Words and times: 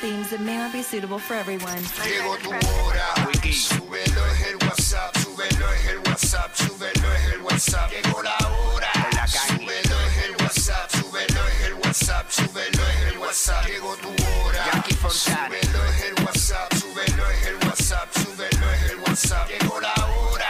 Themes 0.00 0.30
that 0.30 0.40
may 0.40 0.56
not 0.56 0.72
be 0.72 0.82
suitable 0.82 1.18
for 1.18 1.34
everyone. 1.34 1.82
Llegó 2.04 2.36
tu 2.38 2.50
hora, 2.50 3.14
súbelo 3.52 4.26
es 4.32 4.46
el 4.46 4.56
WhatsApp, 4.56 5.16
súbelo 5.18 5.72
es 5.72 5.86
el 5.88 5.98
WhatsApp, 5.98 6.54
súbelo 6.54 7.14
es 7.14 7.32
el 7.32 7.40
WhatsApp. 7.42 7.90
Llegó 7.90 8.22
la 8.22 8.36
hora, 8.48 8.92
súbelo 9.26 10.00
es 10.00 10.24
el 10.24 10.36
WhatsApp, 10.42 10.90
súbelo 10.90 11.48
es 11.48 11.60
el 11.66 11.74
WhatsApp, 11.74 12.30
súbelo 12.30 12.82
es 12.88 13.12
el 13.12 13.18
WhatsApp. 13.18 13.66
Llegó 13.66 13.96
tu 13.96 14.08
hora, 14.08 14.84
súbelo 15.10 15.84
es 15.84 16.02
el 16.02 16.24
WhatsApp, 16.24 16.74
súbelo 16.74 17.30
es 17.30 17.46
el 17.46 17.56
WhatsApp, 17.66 18.08
súbelo 18.14 18.70
es 18.72 18.90
el 18.90 18.96
WhatsApp. 19.00 19.48
Llegó 19.48 19.80
la 19.80 19.94
hora, 20.06 20.48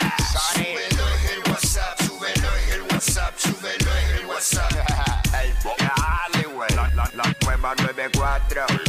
súbelo 0.54 1.08
es 1.08 1.30
el 1.32 1.50
WhatsApp, 1.50 2.00
súbelo 2.02 2.48
es 2.56 2.72
el 2.74 2.82
WhatsApp, 2.82 3.38
súbelo 3.38 3.90
es 3.96 4.20
el 4.20 4.26
WhatsApp. 4.26 4.72
Dale, 5.78 6.46
güey. 6.46 6.70
La, 6.74 6.88
la, 6.95 7.10
la 7.14 7.34
nueva 7.45 7.74
94. 7.76 8.84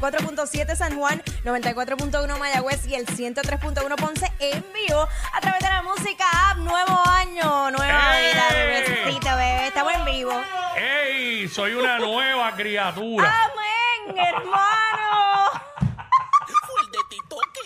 94.7 0.00 0.76
San 0.76 0.96
Juan, 0.98 1.22
94.1 1.44 2.38
Mayagüez 2.38 2.86
y 2.86 2.94
el 2.94 3.06
103.1 3.06 3.96
Ponce 3.96 4.30
en 4.38 4.64
vivo 4.74 5.08
a 5.32 5.40
través 5.40 5.60
de 5.60 5.68
la 5.68 5.82
música 5.82 6.24
app. 6.50 6.58
Nuevo 6.58 7.02
año, 7.08 7.70
nueva 7.70 8.18
¡Ey! 8.18 8.32
vida, 8.32 8.48
bebecita, 8.50 9.36
bebé. 9.36 9.66
Estamos 9.68 9.94
en 9.94 10.04
vivo. 10.04 10.32
¡Ey! 10.76 11.48
Soy 11.48 11.72
una 11.74 11.98
nueva 12.00 12.54
criatura. 12.54 13.32
¡Amén, 13.44 14.18
hermano! 14.18 15.50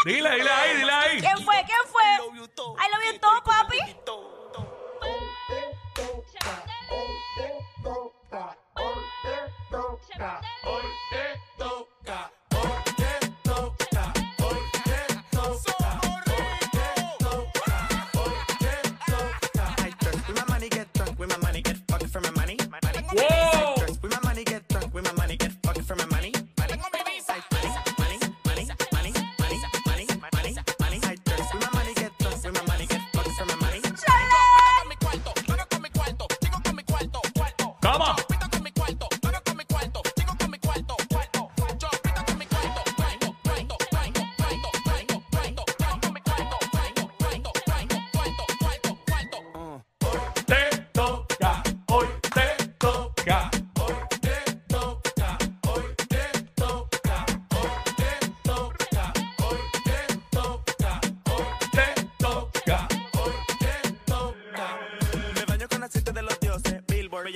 Dile, 0.05 0.31
dile 0.31 0.51
ahí, 0.51 0.77
dile 0.77 0.93
ahí. 0.93 1.21
¿Quién 1.21 1.45
fue? 1.45 1.55
¿Quién 1.67 1.79
fue? 1.87 2.03
I 2.05 2.91
love 2.91 3.13
you 3.13 3.19
todo, 3.19 3.43
papi. 3.45 3.70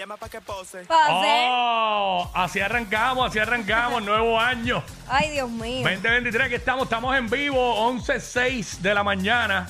Llama 0.04 0.18
pa' 0.18 0.28
que 0.28 0.40
pose. 0.40 0.84
Pase. 0.84 1.46
Oh, 1.48 2.30
así 2.34 2.60
arrancamos, 2.60 3.26
así 3.26 3.38
arrancamos, 3.38 4.02
nuevo 4.04 4.38
año. 4.38 4.82
Ay, 5.08 5.30
Dios 5.30 5.48
mío. 5.50 5.82
2023, 5.82 6.46
aquí 6.46 6.54
estamos, 6.56 6.84
estamos 6.84 7.16
en 7.16 7.30
vivo, 7.30 7.90
11.06 7.90 8.80
de 8.80 8.94
la 8.94 9.02
mañana. 9.02 9.66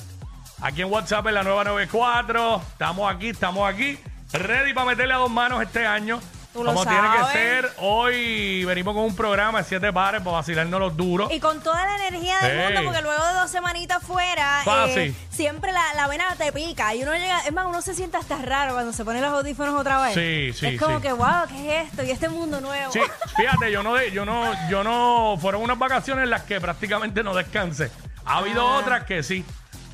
Aquí 0.61 0.83
en 0.83 0.91
WhatsApp 0.91 1.29
en 1.29 1.35
la 1.35 1.43
nueva 1.45 1.63
94. 1.63 2.63
Estamos 2.73 3.15
aquí, 3.15 3.29
estamos 3.29 3.69
aquí. 3.69 3.99
Ready 4.33 4.73
para 4.75 4.87
meterle 4.87 5.15
a 5.15 5.19
dos 5.19 5.31
manos 5.31 5.63
este 5.63 5.87
año. 5.87 6.21
Tú 6.55 6.63
lo 6.63 6.73
Como 6.73 6.87
tiene 6.87 7.11
que 7.11 7.19
sabes. 7.19 7.33
ser. 7.33 7.73
Hoy 7.79 8.65
venimos 8.65 8.95
con 8.95 9.03
un 9.03 9.17
programa 9.17 9.59
de 9.59 9.65
siete 9.65 9.93
pares 9.93 10.21
para 10.23 10.37
vacilarnos 10.37 10.79
los 10.79 10.97
duros. 10.97 11.33
Y 11.33 11.41
con 11.41 11.61
toda 11.61 11.85
la 11.85 12.07
energía 12.07 12.39
del 12.41 12.53
Ey. 12.61 12.65
mundo, 12.67 12.81
porque 12.85 13.03
luego 13.03 13.27
de 13.27 13.35
dos 13.35 13.51
semanitas 13.51 14.01
fuera, 14.05 14.61
eh, 14.61 14.65
Fácil. 14.65 15.17
siempre 15.31 15.73
la, 15.73 15.83
la 15.97 16.07
vena 16.07 16.25
te 16.39 16.53
pica. 16.53 16.95
Y 16.95 17.03
uno 17.03 17.13
llega, 17.15 17.41
es 17.41 17.53
más, 17.53 17.67
uno 17.67 17.83
se 17.83 17.93
siente 17.93 18.19
hasta 18.19 18.37
raro 18.39 18.75
cuando 18.75 18.93
se 18.93 19.05
pone 19.05 19.21
los 19.21 19.31
audífonos 19.33 19.75
otra 19.81 20.01
vez. 20.03 20.15
Sí, 20.15 20.53
sí, 20.57 20.75
Es 20.75 20.81
como 20.81 20.99
sí. 20.99 21.03
que, 21.03 21.13
wow, 21.13 21.49
¿qué 21.49 21.81
es 21.81 21.87
esto? 21.89 22.05
Y 22.05 22.13
este 22.13 22.29
mundo 22.29 22.61
nuevo. 22.61 22.93
Sí, 22.93 23.01
fíjate, 23.37 23.73
yo 23.73 23.83
no, 23.83 23.95
de- 23.95 24.13
yo 24.13 24.25
no, 24.25 24.53
yo 24.71 24.85
no, 24.85 25.37
fueron 25.41 25.61
unas 25.61 25.77
vacaciones 25.79 26.23
en 26.23 26.31
las 26.31 26.43
que 26.43 26.61
prácticamente 26.61 27.25
no 27.25 27.35
descansé. 27.35 27.91
Ha 28.25 28.39
habido 28.39 28.67
Ah. 28.67 28.79
otras 28.79 29.05
que 29.05 29.25
sí. 29.25 29.45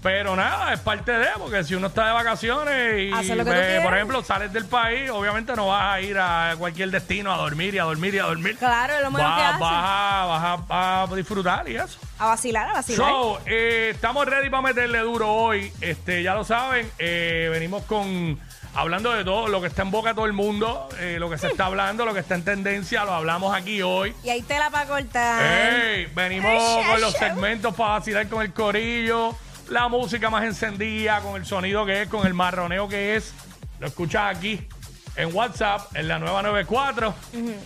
Pero 0.03 0.35
nada, 0.35 0.73
es 0.73 0.81
parte 0.81 1.13
de, 1.13 1.27
porque 1.37 1.63
si 1.63 1.75
uno 1.75 1.89
está 1.89 2.07
de 2.07 2.13
vacaciones 2.13 3.01
y, 3.01 3.13
Hacer 3.13 3.37
lo 3.37 3.45
que 3.45 3.51
tú 3.51 3.57
por 3.57 3.65
quieras. 3.67 3.93
ejemplo, 3.95 4.25
sales 4.25 4.51
del 4.51 4.65
país, 4.65 5.11
obviamente 5.11 5.55
no 5.55 5.67
vas 5.69 5.95
a 5.95 6.01
ir 6.01 6.17
a 6.19 6.55
cualquier 6.59 6.91
destino 6.91 7.31
a 7.33 7.37
dormir 7.37 7.75
y 7.75 7.79
a 7.79 7.85
dormir 7.85 8.15
y 8.15 8.19
a 8.19 8.23
dormir. 8.23 8.57
Claro, 8.57 8.95
es 8.95 9.03
lo 9.03 9.11
que 9.11 9.17
Vas, 9.23 9.59
a, 9.61 10.25
vas 10.27 10.61
a- 10.71 11.03
a 11.03 11.15
disfrutar 11.15 11.69
y 11.69 11.77
eso. 11.77 11.99
A 12.19 12.29
vacilar, 12.29 12.71
a 12.71 12.73
vacilar. 12.73 13.09
So, 13.11 13.41
eh, 13.45 13.91
estamos 13.95 14.25
ready 14.25 14.49
para 14.49 14.63
meterle 14.63 15.01
duro 15.01 15.31
hoy. 15.31 15.71
Este, 15.83 16.23
ya 16.23 16.35
lo 16.35 16.45
saben, 16.45 16.91
eh, 16.99 17.49
venimos 17.53 17.83
con 17.85 18.41
hablando 18.75 19.11
de 19.13 19.23
todo, 19.25 19.49
lo 19.49 19.61
que 19.61 19.67
está 19.67 19.83
en 19.83 19.91
boca 19.91 20.11
de 20.11 20.15
todo 20.15 20.27
el 20.27 20.33
mundo, 20.33 20.89
eh, 20.99 21.17
lo 21.19 21.29
que 21.29 21.37
se 21.37 21.49
está 21.49 21.67
hablando, 21.67 22.07
lo 22.07 22.15
que 22.15 22.21
está 22.21 22.37
en 22.37 22.45
tendencia, 22.45 23.05
lo 23.05 23.13
hablamos 23.13 23.55
aquí 23.55 23.83
hoy. 23.83 24.15
y 24.25 24.31
ahí 24.31 24.41
tela 24.43 24.71
para 24.71 24.87
cortar. 24.87 25.43
Ey, 25.45 26.07
venimos 26.15 26.51
Ay, 26.79 26.85
con 26.87 27.01
los 27.03 27.15
ay, 27.17 27.21
ay. 27.23 27.29
segmentos 27.31 27.75
para 27.75 27.91
vacilar 27.99 28.29
con 28.29 28.43
el 28.43 28.53
corillo, 28.55 29.37
la 29.71 29.89
música 29.89 30.29
más 30.31 30.45
encendida, 30.45 31.21
con 31.21 31.37
el 31.37 31.47
sonido 31.47 31.87
que 31.87 32.03
es, 32.03 32.09
con 32.09 32.27
el 32.27 32.35
marroneo 32.35 32.89
que 32.89 33.17
es. 33.17 33.33
Lo 33.79 33.87
escuchas 33.87 34.37
aquí 34.37 34.69
en 35.17 35.35
WhatsApp, 35.35 35.95
en 35.97 36.09
la 36.09 36.19
nueva 36.19 36.43
94. 36.43 37.15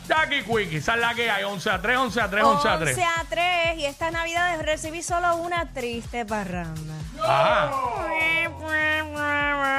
Jackie 0.08 0.42
Quickie, 0.42 0.76
esa 0.76 0.94
es 0.94 1.00
la 1.00 1.14
que 1.14 1.30
hay, 1.30 1.44
11 1.44 1.70
a 1.70 1.80
3, 1.80 1.98
11 1.98 2.20
a 2.20 2.30
3, 2.30 2.44
11 2.44 2.68
a 2.68 2.78
3. 2.78 2.98
11 2.98 3.04
a 3.04 3.24
3 3.28 3.78
y 3.78 3.84
esta 3.86 4.10
Navidad 4.10 4.60
recibí 4.62 5.02
solo 5.02 5.36
una 5.36 5.72
triste 5.72 6.24
parranda. 6.24 6.94
Ajá. 7.20 7.70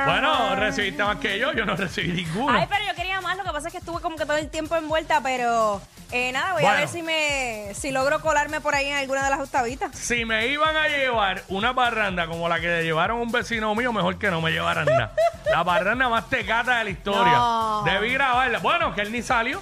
Bueno, 0.06 0.56
recibiste 0.56 1.04
más 1.04 1.18
que 1.18 1.40
yo, 1.40 1.52
yo 1.54 1.66
no 1.66 1.76
recibí 1.76 2.12
ninguno. 2.12 2.56
Ay, 2.56 2.68
pero 2.70 2.86
yo 2.86 2.96
quería 2.96 3.22
más, 3.22 3.36
lo 3.38 3.44
que 3.44 3.52
pasa 3.52 3.68
es 3.68 3.72
que 3.72 3.80
estuve 3.80 4.00
como 4.02 4.16
que 4.16 4.26
todo 4.26 4.38
el 4.38 4.50
tiempo 4.50 4.76
envuelta, 4.76 5.22
pero 5.22 5.82
eh, 6.16 6.32
nada, 6.32 6.54
voy 6.54 6.62
Bueno. 6.64 6.78
a 6.78 6.80
ver 6.82 6.90
si 6.90 7.02
me 7.02 7.72
si 7.74 7.92
logro 7.92 8.22
colarme 8.22 8.62
por 8.62 8.74
ahí 8.76 8.88
en 8.88 8.96
alguna 8.98 9.24
de 9.24 9.30
las 9.30 9.40
octavitas. 9.40 9.98
Si 9.98 10.24
me 10.26 10.48
iban 10.48 10.76
a 10.78 10.88
llevar 10.88 11.44
una 11.50 11.74
parranda 11.76 12.28
como 12.28 12.48
la 12.50 12.60
que 12.60 12.68
le 12.68 12.84
llevaron 12.84 13.20
a 13.20 13.22
un 13.22 13.32
vecino 13.32 13.74
mío, 13.76 13.92
mejor 13.94 14.18
que 14.18 14.32
no 14.32 14.42
me 14.42 14.52
llevaran 14.52 14.86
nada. 14.86 15.14
La 15.52 15.64
parranda 15.64 16.08
más 16.10 16.30
tecata 16.30 16.78
de 16.80 16.84
la 16.86 16.90
historia. 16.90 17.34
No. 17.34 17.84
Debí 17.84 18.14
grabarla. 18.14 18.60
Bueno, 18.60 18.94
que 18.96 19.02
él 19.02 19.12
ni 19.12 19.22
salió. 19.22 19.62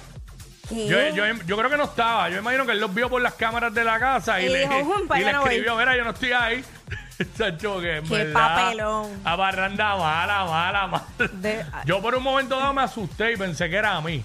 ¿Qué? 0.68 0.86
Yo, 0.88 1.08
yo, 1.14 1.24
yo 1.44 1.56
creo 1.58 1.68
que 1.68 1.76
no 1.76 1.84
estaba. 1.84 2.30
Yo 2.30 2.38
imagino 2.38 2.64
que 2.64 2.72
él 2.72 2.80
los 2.80 2.92
vio 2.94 3.10
por 3.10 3.20
las 3.20 3.34
cámaras 3.34 3.74
de 3.74 3.84
la 3.84 3.98
casa 4.00 4.40
y, 4.40 4.46
Y 4.46 4.48
le, 4.48 4.60
dijo, 4.60 4.82
"Jum, 4.84 5.06
pa' 5.06 5.18
y 5.18 5.22
allá 5.22 5.26
le 5.26 5.32
no 5.34 5.40
voy". 5.42 5.48
escribió, 5.50 5.76
mira, 5.76 5.94
yo 5.96 6.04
no 6.04 6.10
estoy 6.10 6.32
ahí. 6.32 6.64
Chacho, 7.38 7.80
que 7.80 7.98
en 7.98 8.04
Qué 8.08 8.24
verdad, 8.24 8.56
papelón. 8.56 9.20
A 9.24 9.36
barranda 9.36 9.96
mala, 9.96 10.44
mala, 10.46 10.86
mala. 10.86 11.04
De- 11.32 11.64
yo 11.84 12.00
por 12.00 12.14
un 12.14 12.22
momento 12.22 12.58
dado 12.58 12.72
me 12.72 12.82
asusté 12.82 13.32
y 13.32 13.36
pensé 13.36 13.68
que 13.68 13.76
era 13.76 13.94
a 13.96 14.00
mí. 14.00 14.24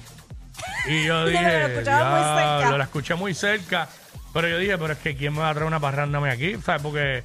Y 0.87 1.03
yo 1.05 1.25
dije, 1.25 1.43
lo 1.43 1.67
escuchaba 1.67 2.09
muy 2.09 2.23
cerca. 2.23 2.57
"Diablo", 2.59 2.77
la 2.77 2.83
escuché 2.83 3.15
muy 3.15 3.33
cerca. 3.33 3.89
Pero 4.33 4.47
yo 4.47 4.57
dije, 4.59 4.77
pero 4.77 4.93
es 4.93 4.99
que 4.99 5.15
¿quién 5.15 5.33
me 5.33 5.39
va 5.39 5.49
a 5.49 5.53
traer 5.53 5.67
una 5.67 5.79
mí 6.19 6.29
aquí? 6.29 6.55
¿Sabes? 6.63 6.81
Porque 6.81 7.23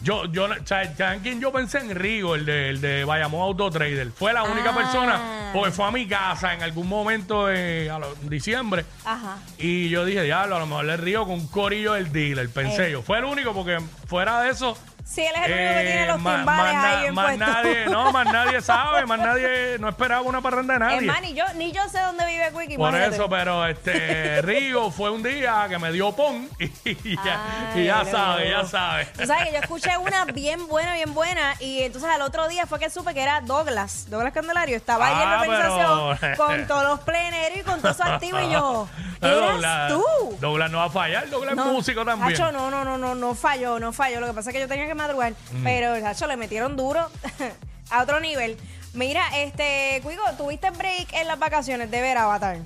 Yo, 0.00 0.26
yo, 0.26 0.44
o 0.44 0.66
sea, 0.66 0.94
¿saben 0.96 1.20
quién 1.20 1.40
yo 1.40 1.50
pensé 1.50 1.78
en 1.78 1.94
Rigo, 1.94 2.34
el 2.34 2.44
de, 2.44 2.68
el 2.68 2.80
de 2.82 3.04
Bayamón 3.04 3.40
Auto 3.40 3.70
Trader? 3.70 4.10
Fue 4.10 4.34
la 4.34 4.42
única 4.42 4.70
Ah. 4.70 4.76
persona, 4.76 5.50
porque 5.54 5.70
fue 5.70 5.86
a 5.86 5.90
mi 5.90 6.06
casa 6.06 6.52
en 6.52 6.62
algún 6.62 6.86
momento 6.88 7.46
de, 7.46 7.88
a 7.90 7.98
lo- 7.98 8.14
en 8.20 8.28
diciembre. 8.28 8.84
Ajá. 9.06 9.38
Y 9.56 9.88
yo 9.88 10.04
dije, 10.04 10.22
diablo, 10.24 10.56
a 10.56 10.58
lo 10.58 10.66
mejor 10.66 10.84
le 10.84 10.98
río 10.98 11.22
con 11.22 11.34
un 11.34 11.46
corillo 11.48 11.94
del 11.94 12.12
dealer, 12.12 12.50
pensé 12.50 12.88
Eh. 12.88 12.90
yo. 12.92 13.02
Fue 13.02 13.16
el 13.18 13.24
único, 13.24 13.54
porque 13.54 13.78
fuera 14.06 14.42
de 14.42 14.50
eso. 14.50 14.76
Sí, 15.06 15.20
él 15.20 15.32
es 15.36 15.46
el 15.46 15.52
único 15.52 15.74
que 15.74 15.84
tiene 15.84 16.02
eh, 16.04 16.06
los 16.06 16.20
ma- 16.20 16.36
timbales 16.38 16.74
más, 16.74 16.84
ahí 16.86 17.00
bien 17.02 17.14
más 17.14 17.38
nadie, 17.38 17.86
no, 17.86 18.10
más 18.12 18.24
nadie 18.32 18.60
sabe, 18.62 19.04
más 19.06 19.18
nadie, 19.18 19.76
no 19.78 19.90
esperaba 19.90 20.22
una 20.22 20.40
parranda 20.40 20.72
de 20.74 20.80
nadie. 20.80 20.96
Es 20.96 21.02
más, 21.04 21.20
ni 21.20 21.34
yo, 21.34 21.44
ni 21.56 21.72
yo 21.72 21.86
sé 21.90 22.00
dónde 22.00 22.24
vive 22.26 22.46
Quickie. 22.58 22.76
Por 22.78 22.88
imagínate. 22.88 23.16
eso, 23.16 23.28
pero 23.28 23.66
este 23.66 24.40
Rigo 24.42 24.90
fue 24.90 25.10
un 25.10 25.22
día 25.22 25.66
que 25.68 25.78
me 25.78 25.92
dio 25.92 26.12
pon 26.16 26.48
y 26.58 27.16
ya, 27.16 27.40
y 27.74 27.78
Ay, 27.80 27.84
ya 27.84 28.04
sabe, 28.06 28.48
ya 28.50 28.64
sabe. 28.64 29.04
Tú 29.16 29.26
sabes 29.26 29.44
que 29.48 29.52
yo 29.52 29.58
escuché 29.60 29.96
una 29.98 30.24
bien 30.24 30.66
buena, 30.68 30.94
bien 30.94 31.12
buena, 31.12 31.54
y 31.60 31.82
entonces 31.82 32.08
al 32.10 32.22
otro 32.22 32.48
día 32.48 32.66
fue 32.66 32.78
que 32.78 32.88
supe 32.88 33.12
que 33.12 33.22
era 33.22 33.42
Douglas, 33.42 34.06
Douglas 34.08 34.32
Candelario, 34.32 34.74
estaba 34.76 35.06
ahí 35.08 35.22
en 35.22 35.30
la 35.30 35.36
Ah, 35.36 35.40
organización 35.42 36.18
pero- 36.18 36.36
con 36.38 36.66
todos 36.66 36.84
los 36.84 37.00
pleneros 37.00 37.58
y 37.58 37.62
con 37.62 37.80
todo 37.82 37.92
eso 37.92 38.04
activo, 38.04 38.40
y 38.40 38.50
yo, 38.50 38.88
Pero 39.24 39.38
¿eras 39.38 39.52
Douglas- 39.52 39.92
tú? 39.92 40.36
Douglas 40.40 40.70
no 40.70 40.78
va 40.78 40.84
a 40.84 40.90
fallar, 40.90 41.28
Douglas 41.30 41.58
es 41.58 41.64
músico 41.64 42.04
también. 42.04 42.32
Hacho, 42.34 42.52
no, 42.52 42.70
no, 42.70 42.84
no, 42.84 42.96
no, 42.98 43.14
no 43.14 43.34
falló, 43.34 43.78
no 43.80 43.92
falló. 43.92 44.20
Lo 44.20 44.26
que 44.28 44.32
pasa 44.34 44.50
es 44.50 44.54
que 44.54 44.60
yo 44.60 44.68
tenía 44.68 44.86
que 44.86 44.94
madrugar, 44.94 45.32
Mm. 45.52 45.64
pero 45.64 46.06
Hacho 46.06 46.26
le 46.26 46.36
metieron 46.36 46.76
duro 46.76 47.08
a 47.90 48.02
otro 48.02 48.20
nivel. 48.20 48.56
Mira, 48.92 49.22
este, 49.36 50.00
Cuigo, 50.02 50.22
¿tuviste 50.38 50.70
break 50.70 51.12
en 51.14 51.26
las 51.26 51.38
vacaciones 51.38 51.90
de 51.90 52.00
ver 52.00 52.16
Avatar? 52.18 52.58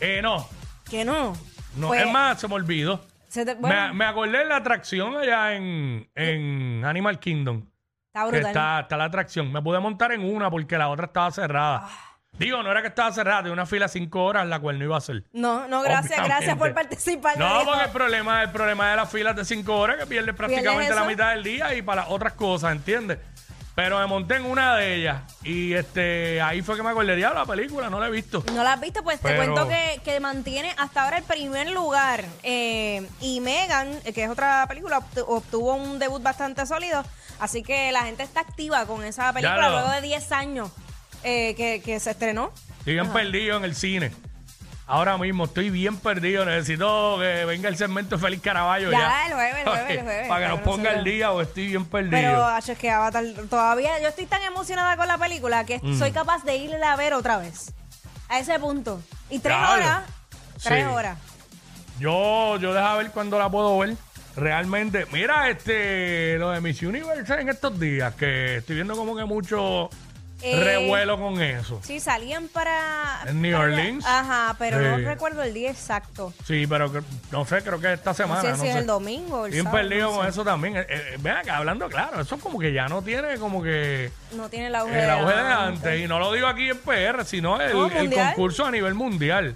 Eh, 0.00 0.20
no, 0.22 0.48
Que 0.90 1.04
no. 1.04 1.34
no, 1.76 1.88
Pues, 1.88 2.02
es 2.04 2.10
más, 2.10 2.40
se 2.40 2.48
me 2.48 2.54
olvidó. 2.54 3.00
se 3.28 3.44
te- 3.44 3.54
Me, 3.54 3.60
bueno, 3.60 3.94
me 3.94 4.04
acordé 4.04 4.38
de 4.38 4.44
la 4.46 4.56
atracción 4.56 5.16
allá 5.16 5.54
en, 5.54 6.08
en 6.16 6.84
Animal 6.84 7.20
Kingdom. 7.20 7.62
está 8.08 8.24
brutal. 8.26 8.46
está, 8.46 8.80
está 8.80 8.96
la 8.96 9.04
atracción. 9.04 9.52
Me 9.52 9.62
pude 9.62 9.78
montar 9.78 10.10
en 10.10 10.24
una 10.24 10.50
porque 10.50 10.76
la 10.76 10.88
otra 10.88 11.06
estaba 11.06 11.30
cerrada. 11.30 11.82
Ah. 11.84 12.06
Digo, 12.38 12.62
no 12.62 12.70
era 12.70 12.80
que 12.80 12.88
estaba 12.88 13.12
cerrada, 13.12 13.38
tenía 13.40 13.52
una 13.52 13.66
fila 13.66 13.86
cinco 13.88 14.24
horas, 14.24 14.46
la 14.46 14.58
cual 14.60 14.78
no 14.78 14.84
iba 14.84 14.96
a 14.96 15.00
ser. 15.00 15.24
No, 15.32 15.68
no, 15.68 15.82
gracias, 15.82 16.12
Obviamente. 16.12 16.28
gracias 16.36 16.56
por 16.56 16.72
participar. 16.74 17.36
No, 17.38 17.64
porque 17.66 17.84
el 17.84 17.90
problema, 17.90 18.42
el 18.42 18.50
problema 18.50 18.90
de 18.90 18.96
las 18.96 19.10
filas 19.10 19.36
de 19.36 19.44
cinco 19.44 19.76
horas 19.78 19.96
que 19.98 20.06
pierdes 20.06 20.34
prácticamente 20.34 20.94
la 20.94 21.04
mitad 21.04 21.30
del 21.32 21.42
día 21.42 21.74
y 21.74 21.82
para 21.82 22.08
otras 22.08 22.32
cosas, 22.32 22.72
¿entiendes? 22.72 23.18
Pero 23.74 23.98
me 23.98 24.06
monté 24.06 24.36
en 24.36 24.46
una 24.46 24.74
de 24.76 24.96
ellas 24.96 25.22
y 25.42 25.72
este 25.74 26.40
ahí 26.42 26.60
fue 26.60 26.76
que 26.76 26.82
me 26.82 26.90
acordé 26.90 27.14
de 27.14 27.20
la 27.20 27.44
película, 27.46 27.88
no 27.88 28.00
la 28.00 28.08
he 28.08 28.10
visto. 28.10 28.42
No 28.54 28.62
la 28.64 28.74
has 28.74 28.80
visto, 28.80 29.02
pues 29.02 29.20
te 29.20 29.36
cuento 29.36 29.68
que, 29.68 30.00
que 30.04 30.18
mantiene 30.20 30.74
hasta 30.78 31.04
ahora 31.04 31.18
el 31.18 31.24
primer 31.24 31.70
lugar. 31.70 32.24
Eh, 32.42 33.06
y 33.20 33.40
Megan, 33.40 33.88
eh, 34.04 34.12
que 34.12 34.24
es 34.24 34.30
otra 34.30 34.66
película, 34.66 34.98
obtu- 35.00 35.24
obtuvo 35.26 35.74
un 35.74 35.98
debut 35.98 36.22
bastante 36.22 36.66
sólido. 36.66 37.04
Así 37.38 37.62
que 37.62 37.90
la 37.92 38.02
gente 38.02 38.22
está 38.22 38.40
activa 38.40 38.84
con 38.86 39.02
esa 39.04 39.32
película 39.32 39.68
lo- 39.68 39.78
luego 39.78 39.90
de 39.92 40.00
10 40.02 40.32
años 40.32 40.70
eh, 41.22 41.54
que, 41.54 41.82
que 41.84 41.98
se 42.00 42.10
estrenó. 42.12 42.52
Estoy 42.78 42.94
bien 42.94 43.08
perdido 43.12 43.56
en 43.56 43.64
el 43.64 43.74
cine. 43.74 44.10
Ahora 44.86 45.16
mismo 45.18 45.44
estoy 45.44 45.70
bien 45.70 45.96
perdido. 45.98 46.44
Necesito 46.44 47.16
que 47.20 47.44
venga 47.44 47.68
el 47.68 47.76
segmento 47.76 48.16
de 48.16 48.22
Félix 48.22 48.42
Caraballo 48.42 48.90
ya. 48.90 48.98
Ya, 48.98 49.26
el 49.28 49.34
jueves, 49.34 49.56
el 49.58 49.64
jueves, 49.68 49.90
el 49.90 50.02
jueves, 50.02 50.28
Para 50.28 50.42
que 50.46 50.48
nos 50.48 50.60
ponga 50.62 50.90
el 50.92 51.04
día 51.04 51.30
o 51.30 51.40
estoy 51.40 51.68
bien 51.68 51.84
perdido. 51.84 52.10
Pero, 52.10 52.44
acho, 52.46 52.72
es 52.72 52.78
que 52.78 52.90
Avatar, 52.90 53.24
todavía 53.48 54.00
yo 54.00 54.08
estoy 54.08 54.26
tan 54.26 54.42
emocionada 54.42 54.96
con 54.96 55.06
la 55.06 55.16
película 55.18 55.64
que 55.64 55.78
Mm. 55.80 55.96
soy 55.98 56.10
capaz 56.10 56.42
de 56.44 56.56
irle 56.56 56.82
a 56.84 56.96
ver 56.96 57.14
otra 57.14 57.38
vez. 57.38 57.72
A 58.28 58.40
ese 58.40 58.58
punto. 58.58 59.00
Y 59.28 59.38
tres 59.38 59.56
Claro. 59.56 59.74
horas. 59.74 60.02
Tres 60.62 60.84
Sí. 60.84 60.90
horas. 60.92 61.18
Yo, 61.98 62.56
yo 62.58 62.72
deja 62.74 62.96
ver 62.96 63.10
cuándo 63.10 63.38
la 63.38 63.48
puedo 63.48 63.78
ver. 63.78 63.94
Realmente, 64.36 65.06
mira, 65.12 65.50
este, 65.50 66.36
lo 66.38 66.50
de 66.50 66.60
Miss 66.60 66.82
Universe 66.82 67.32
en 67.40 67.48
estos 67.48 67.78
días, 67.78 68.14
que 68.14 68.56
estoy 68.58 68.76
viendo 68.76 68.96
como 68.96 69.14
que 69.16 69.24
mucho 69.24 69.90
Eh, 70.42 70.62
revuelo 70.64 71.18
con 71.18 71.40
eso. 71.42 71.80
Sí, 71.82 72.00
salían 72.00 72.48
para. 72.48 73.22
¿En 73.26 73.42
New 73.42 73.52
para. 73.52 73.64
Orleans? 73.64 74.04
Ajá, 74.06 74.56
pero 74.58 74.80
no 74.80 74.96
Sí. 74.98 75.04
recuerdo 75.04 75.42
el 75.42 75.52
día 75.52 75.70
exacto. 75.70 76.32
Sí, 76.46 76.66
pero 76.66 76.90
que- 76.92 77.02
no 77.30 77.44
sé, 77.44 77.62
creo 77.62 77.78
que 77.80 77.92
esta 77.92 78.10
No 78.10 78.14
semana. 78.14 78.40
sé 78.40 78.48
No 78.50 78.54
si 78.56 78.62
sé. 78.62 78.70
es 78.70 78.76
el 78.76 78.86
domingo 78.86 79.40
o 79.42 79.46
el 79.46 79.52
Bien 79.52 79.64
sábado. 79.64 79.82
perdido 79.88 80.10
no 80.10 80.16
con 80.16 80.24
sé. 80.24 80.30
eso 80.30 80.44
también. 80.44 80.76
Eh, 80.78 80.86
eh, 80.88 81.16
ven 81.20 81.36
acá, 81.36 81.56
hablando 81.58 81.88
claro, 81.88 82.20
eso 82.20 82.38
como 82.38 82.58
que 82.58 82.72
ya 82.72 82.88
no 82.88 83.02
tiene 83.02 83.36
como 83.38 83.62
que 83.62 84.10
No 84.32 84.48
tiene 84.48 84.68
el 84.68 84.74
auge, 84.74 85.02
el 85.04 85.10
auge 85.10 85.34
de 85.34 85.40
antes. 85.40 85.58
antes. 85.84 86.00
Y 86.00 86.08
no 86.08 86.18
lo 86.18 86.32
digo 86.32 86.46
aquí 86.46 86.70
en 86.70 86.78
PR, 86.78 87.24
sino 87.24 87.60
el, 87.60 87.72
No, 87.72 87.86
el 87.86 87.92
mundial. 87.94 88.26
concurso 88.34 88.64
a 88.64 88.70
nivel 88.70 88.94
mundial. 88.94 89.54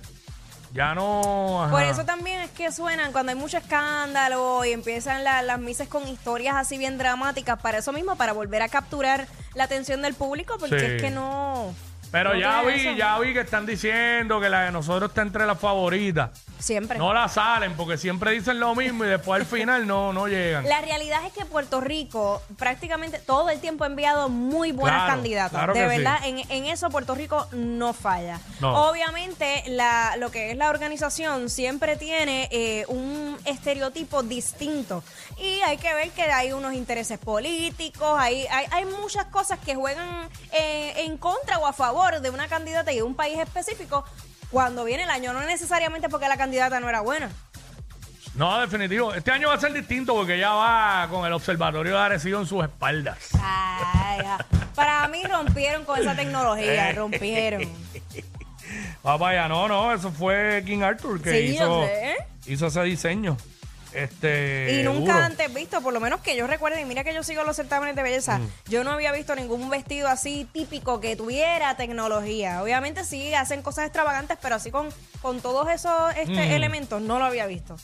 Ya 0.75 0.95
no. 0.95 1.63
ajá. 1.63 1.71
Por 1.71 1.83
eso 1.85 2.05
también 2.05 2.41
es 2.43 2.51
que 2.51 2.71
suenan 2.73 3.13
cuando 3.13 3.31
hay 3.31 3.39
mucho 3.39 3.57
escándalo 3.59 4.65
y 4.65 4.73
empiezan 4.73 5.23
la- 5.25 5.41
las 5.43 5.59
misas 5.61 5.87
con 5.89 6.07
historias 6.09 6.57
así 6.57 6.77
bien 6.79 6.99
dramáticas, 6.99 7.61
para 7.61 7.79
eso 7.79 7.93
mismo, 7.93 8.17
para 8.17 8.33
volver 8.33 8.61
a 8.61 8.69
capturar 8.69 9.29
la 9.55 9.65
atención 9.65 10.03
del 10.03 10.15
público, 10.15 10.57
porque 10.59 10.81
Sí. 10.81 10.87
es 10.87 11.03
que 11.03 11.11
no. 11.11 11.73
Pero 12.15 12.33
no 12.35 12.39
ya 12.41 12.63
vi, 12.63 12.75
eso. 12.87 12.97
ya 12.97 13.19
vi 13.19 13.33
que 13.33 13.41
están 13.41 13.67
diciendo 13.67 14.41
que 14.41 14.49
la 14.49 14.63
de 14.63 14.71
nosotros 14.71 15.11
está 15.11 15.23
entre 15.23 15.47
las 15.47 15.59
favoritas. 15.59 16.31
Siempre. 16.61 16.97
No 16.97 17.13
la 17.13 17.29
salen 17.29 17.75
porque 17.75 17.99
siempre 17.99 18.31
dicen 18.31 18.59
lo 18.61 18.75
mismo 18.77 19.05
y 19.05 19.09
después 19.09 19.41
al 19.41 19.47
final 19.47 19.85
no, 19.87 20.13
no 20.13 20.29
llegan. 20.29 20.67
La 20.69 20.81
realidad 20.81 21.27
es 21.27 21.33
que 21.33 21.45
Puerto 21.45 21.81
Rico 21.81 22.41
prácticamente 22.57 23.19
todo 23.19 23.51
el 23.51 23.61
tiempo 23.61 23.83
ha 23.85 23.89
enviado 23.89 24.29
muy 24.29 24.71
buenas 24.73 25.01
Claro, 25.03 25.13
candidatas. 25.15 25.51
claro 25.51 25.75
de 25.75 25.81
que 25.81 25.87
verdad, 25.89 26.19
sí. 26.23 26.29
en, 26.29 26.51
en 26.51 26.65
eso 26.67 26.89
Puerto 26.89 27.15
Rico 27.17 27.49
no 27.53 27.93
falla. 27.93 28.39
No. 28.61 28.89
Obviamente, 28.89 29.65
la, 29.67 30.17
lo 30.17 30.31
que 30.31 30.53
es 30.53 30.57
la 30.57 30.71
organización 30.71 31.51
siempre 31.51 31.97
tiene 31.97 32.49
eh, 32.53 32.85
un 32.89 33.37
estereotipo 33.45 34.23
distinto. 34.23 35.03
Y 35.37 35.61
hay 35.63 35.77
que 35.79 35.93
ver 35.93 36.11
que 36.13 36.23
hay 36.23 36.53
unos 36.53 36.75
intereses 36.75 37.19
políticos, 37.19 38.15
hay, 38.19 38.47
hay, 38.47 38.67
hay 38.71 38.85
muchas 38.85 39.25
cosas 39.27 39.59
que 39.59 39.75
juegan 39.75 40.29
eh, 40.53 40.93
en 41.05 41.19
contra 41.19 41.59
o 41.59 41.67
a 41.67 41.73
favor 41.73 42.04
de 42.13 42.31
una 42.31 42.49
candidata 42.49 42.93
y 42.93 42.97
de 42.97 43.03
un 43.03 43.15
país 43.15 43.39
específico 43.39 44.05
cuando 44.51 44.85
viene 44.85 45.05
el 45.05 45.11
año. 45.11 45.33
No 45.33 45.41
necesariamente 45.45 46.09
porque 46.09 46.29
la 46.29 46.37
candidata 46.37 46.79
no 46.81 46.89
era 46.89 47.01
buena. 47.01 47.31
No, 48.35 48.61
definitivo. 48.61 49.15
Este 49.15 49.31
año 49.31 49.49
va 49.49 49.55
a 49.55 49.61
ser 49.61 49.73
distinto 49.73 50.13
porque 50.15 50.39
ya 50.39 50.53
va 50.53 51.07
con 51.09 51.25
el 51.25 51.33
Observatorio 51.33 51.93
de 51.95 51.99
Arecibo 52.01 52.41
en 52.41 52.47
sus 52.47 52.65
espaldas. 52.65 53.17
Ay. 53.41 54.21
Para 54.75 55.07
mí 55.09 55.23
rompieron 55.25 55.85
con 55.85 55.99
esa 56.01 56.13
Eh. 56.13 56.17
tecnología, 56.17 56.93
rompieron. 56.93 57.63
Papá, 59.03 59.35
ya 59.35 59.47
no, 59.49 59.69
no, 59.69 59.93
eso 59.93 60.11
fue 60.11 60.63
King 60.67 60.81
Arthur 60.83 61.21
que 61.23 61.31
Sí, 61.31 61.55
hizo, 61.55 61.85
hizo 62.47 62.67
ese 62.67 62.83
diseño. 62.83 63.37
Este, 63.95 64.81
Y 64.81 64.83
nunca 64.83 65.25
antes 65.25 65.53
visto, 65.55 65.81
por 65.81 65.93
lo 65.95 66.01
menos 66.01 66.21
que 66.21 66.37
yo 66.37 66.47
recuerde, 66.47 66.81
y 66.81 66.85
mira 66.85 67.05
que 67.05 67.15
yo 67.15 67.23
sigo 67.23 67.45
los 67.45 67.55
certámenes 67.57 67.95
de 67.95 68.03
belleza, 68.03 68.39
Mm. 68.39 68.49
yo 68.69 68.83
no 68.85 68.91
había 68.91 69.13
visto 69.13 69.35
ningún 69.37 69.71
vestido 69.71 70.09
así 70.09 70.49
típico 70.53 71.01
que 71.01 71.15
tuviera 71.17 71.77
tecnología. 71.77 72.63
Obviamente 72.63 73.05
sí 73.05 73.35
hacen 73.35 73.63
cosas 73.63 73.85
extravagantes, 73.87 74.37
pero 74.43 74.57
así 74.57 74.71
con, 74.71 74.89
con 75.23 75.41
todos 75.41 75.69
esos 75.71 76.11
este, 76.17 76.33
Mm. 76.33 76.53
elementos 76.53 77.01
no 77.01 77.19
lo 77.19 77.25
había 77.25 77.47
visto. 77.47 77.77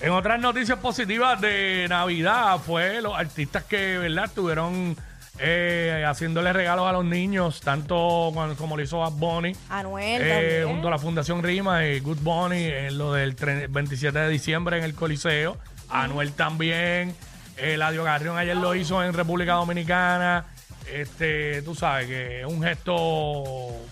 En 0.00 0.10
otras 0.10 0.40
noticias 0.40 0.78
positivas 0.80 1.40
de 1.40 1.86
Navidad 1.88 2.58
fue 2.58 3.00
los 3.00 3.16
artistas 3.16 3.62
que, 3.62 3.98
¿verdad? 3.98 4.24
Estuvieron 4.24 4.96
eh, 5.44 6.04
haciéndole 6.06 6.52
regalos 6.52 6.86
a 6.88 6.92
los 6.92 7.04
niños, 7.04 7.60
tanto 7.60 8.30
cuando- 8.32 8.54
como 8.56 8.76
lo 8.76 8.82
hizo 8.82 9.00
Bad 9.00 9.12
Bunny. 9.12 9.52
Anuel 9.68 10.22
eh, 10.22 10.28
también. 10.28 10.68
junto 10.68 10.88
a 10.88 10.90
la 10.92 10.98
Fundación 10.98 11.42
Rima 11.42 11.84
y 11.84 11.98
Good 12.00 12.18
Bunny 12.20 12.64
en 12.64 12.96
lo 12.98 13.12
del 13.12 13.34
tre- 13.34 13.66
27 13.68 14.18
de 14.18 14.28
diciembre 14.28 14.78
en 14.78 14.84
el 14.84 14.94
Coliseo. 14.94 15.56
Anuel 15.90 16.32
también. 16.32 17.14
Eladio 17.56 18.04
Garrión 18.04 18.38
ayer 18.38 18.56
lo 18.56 18.74
hizo 18.74 19.02
en 19.02 19.12
República 19.12 19.54
Dominicana. 19.54 20.46
Este, 20.92 21.62
tú 21.62 21.74
sabes 21.74 22.06
que 22.06 22.40
es 22.40 22.46
un 22.46 22.62
gesto 22.62 22.94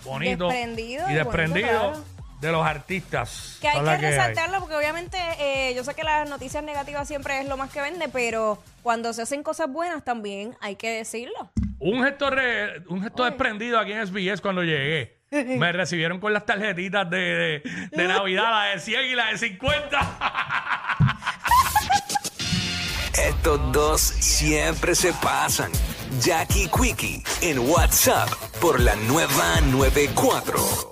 bonito 0.03 0.47
Desprendido 0.47 1.09
y 1.09 1.11
y 1.11 1.15
desprendido 1.15 1.67
claro. 1.67 2.03
De 2.41 2.51
los 2.51 2.65
artistas. 2.65 3.57
Que 3.61 3.69
hay 3.69 3.81
que 3.83 3.89
hay. 3.89 4.01
resaltarlo 4.01 4.59
porque 4.59 4.75
obviamente 4.75 5.17
eh, 5.39 5.73
yo 5.75 5.83
sé 5.83 5.93
que 5.93 6.03
las 6.03 6.27
noticias 6.27 6.63
negativas 6.63 7.07
siempre 7.07 7.39
es 7.39 7.47
lo 7.47 7.55
más 7.55 7.69
que 7.71 7.79
vende, 7.81 8.09
pero 8.09 8.61
cuando 8.83 9.13
se 9.13 9.21
hacen 9.21 9.43
cosas 9.43 9.71
buenas 9.71 10.03
también 10.03 10.57
hay 10.59 10.75
que 10.75 10.89
decirlo. 10.89 11.51
Un 11.79 12.03
gesto, 12.03 12.29
re- 12.29 12.83
un 12.89 13.01
gesto 13.01 13.23
desprendido 13.23 13.79
aquí 13.79 13.93
en 13.93 14.05
SBS 14.05 14.41
cuando 14.41 14.63
llegué. 14.63 15.19
Me 15.31 15.71
recibieron 15.71 16.19
con 16.19 16.33
las 16.33 16.45
tarjetitas 16.45 17.09
de, 17.09 17.17
de, 17.17 17.61
de 17.91 18.07
Navidad, 18.07 18.51
la 18.51 18.63
de 18.73 18.79
100 18.79 19.05
y 19.05 19.15
la 19.15 19.27
de 19.27 19.37
50. 19.37 19.99
Estos 23.27 23.71
dos 23.71 24.01
siempre 24.01 24.95
se 24.95 25.13
pasan. 25.13 25.71
Jackie 26.19 26.69
Quickie 26.69 27.23
en 27.41 27.59
WhatsApp 27.59 28.29
por 28.59 28.79
la 28.79 28.95
nueva 28.95 29.61
94. 29.61 30.89